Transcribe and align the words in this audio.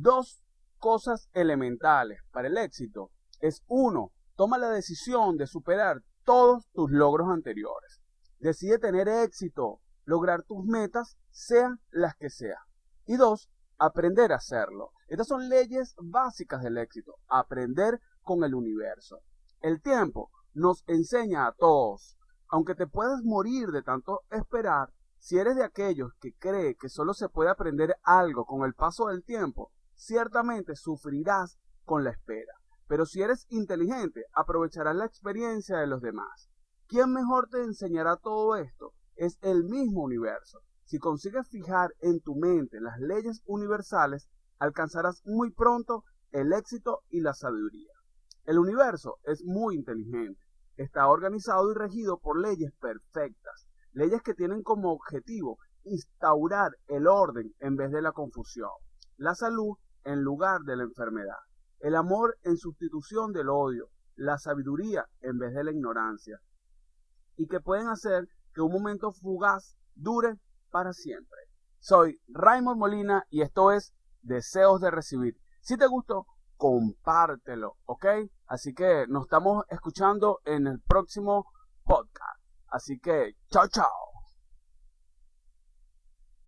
dos 0.00 0.42
cosas 0.78 1.28
elementales 1.32 2.20
para 2.32 2.48
el 2.48 2.58
éxito 2.58 3.10
es 3.40 3.62
uno, 3.68 4.12
toma 4.36 4.58
la 4.58 4.70
decisión 4.70 5.36
de 5.36 5.46
superar 5.46 6.02
todos 6.24 6.66
tus 6.72 6.90
logros 6.90 7.28
anteriores. 7.28 8.00
Decide 8.38 8.78
tener 8.78 9.08
éxito, 9.08 9.80
lograr 10.04 10.42
tus 10.42 10.64
metas, 10.64 11.16
sean 11.30 11.80
las 11.90 12.16
que 12.16 12.30
sean. 12.30 12.58
Y 13.06 13.16
dos, 13.16 13.50
aprender 13.78 14.32
a 14.32 14.36
hacerlo. 14.36 14.90
Estas 15.08 15.28
son 15.28 15.48
leyes 15.48 15.94
básicas 15.98 16.62
del 16.62 16.78
éxito. 16.78 17.16
Aprender 17.28 18.00
con 18.22 18.42
el 18.44 18.54
universo. 18.54 19.20
El 19.60 19.80
tiempo 19.80 20.30
nos 20.54 20.82
enseña 20.86 21.46
a 21.46 21.52
todos. 21.52 22.16
Aunque 22.48 22.74
te 22.74 22.86
puedas 22.86 23.22
morir 23.22 23.68
de 23.70 23.82
tanto 23.82 24.22
esperar, 24.30 24.92
si 25.18 25.38
eres 25.38 25.56
de 25.56 25.64
aquellos 25.64 26.12
que 26.20 26.34
cree 26.34 26.76
que 26.76 26.88
solo 26.88 27.14
se 27.14 27.28
puede 27.28 27.50
aprender 27.50 27.96
algo 28.02 28.44
con 28.44 28.64
el 28.64 28.74
paso 28.74 29.06
del 29.06 29.24
tiempo, 29.24 29.72
ciertamente 29.94 30.76
sufrirás 30.76 31.58
con 31.84 32.04
la 32.04 32.10
espera. 32.10 32.52
Pero 32.86 33.06
si 33.06 33.22
eres 33.22 33.46
inteligente, 33.48 34.24
aprovecharás 34.34 34.96
la 34.96 35.06
experiencia 35.06 35.78
de 35.78 35.86
los 35.86 36.00
demás. 36.02 36.48
¿Quién 36.86 37.12
mejor 37.12 37.48
te 37.48 37.62
enseñará 37.62 38.16
todo 38.16 38.56
esto? 38.56 38.92
Es 39.16 39.38
el 39.40 39.64
mismo 39.64 40.02
universo. 40.02 40.60
Si 40.84 40.98
consigues 40.98 41.48
fijar 41.48 41.90
en 42.00 42.20
tu 42.20 42.34
mente 42.36 42.80
las 42.80 42.98
leyes 42.98 43.42
universales, 43.46 44.28
alcanzarás 44.58 45.22
muy 45.24 45.50
pronto 45.50 46.04
el 46.30 46.52
éxito 46.52 47.00
y 47.08 47.20
la 47.20 47.32
sabiduría. 47.32 47.92
El 48.44 48.58
universo 48.58 49.16
es 49.24 49.42
muy 49.44 49.76
inteligente. 49.76 50.40
Está 50.76 51.08
organizado 51.08 51.70
y 51.70 51.74
regido 51.74 52.18
por 52.18 52.38
leyes 52.38 52.72
perfectas, 52.80 53.66
leyes 53.92 54.20
que 54.22 54.34
tienen 54.34 54.62
como 54.62 54.92
objetivo 54.92 55.58
instaurar 55.84 56.72
el 56.88 57.06
orden 57.06 57.54
en 57.60 57.76
vez 57.76 57.90
de 57.92 58.02
la 58.02 58.12
confusión, 58.12 58.70
la 59.16 59.34
salud 59.34 59.76
en 60.04 60.22
lugar 60.22 60.62
de 60.62 60.76
la 60.76 60.84
enfermedad, 60.84 61.38
el 61.80 61.96
amor 61.96 62.36
en 62.42 62.56
sustitución 62.56 63.32
del 63.32 63.48
odio, 63.48 63.88
la 64.16 64.38
sabiduría 64.38 65.06
en 65.20 65.38
vez 65.38 65.54
de 65.54 65.64
la 65.64 65.72
ignorancia, 65.72 66.40
y 67.36 67.46
que 67.46 67.60
pueden 67.60 67.88
hacer 67.88 68.28
que 68.52 68.60
un 68.60 68.72
momento 68.72 69.12
fugaz 69.12 69.76
dure 69.94 70.38
para 70.70 70.92
siempre. 70.92 71.38
Soy 71.78 72.20
Raymond 72.28 72.78
Molina 72.78 73.24
y 73.30 73.42
esto 73.42 73.72
es 73.72 73.92
Deseos 74.22 74.80
de 74.80 74.90
Recibir. 74.90 75.36
Si 75.60 75.76
te 75.76 75.86
gustó, 75.86 76.26
compártelo, 76.56 77.76
¿ok? 77.84 78.06
Así 78.46 78.74
que 78.74 79.06
nos 79.08 79.24
estamos 79.24 79.64
escuchando 79.68 80.40
en 80.44 80.66
el 80.66 80.80
próximo 80.80 81.46
podcast. 81.84 82.40
Así 82.68 82.98
que, 82.98 83.36
chao, 83.50 83.68
chao. 83.68 84.03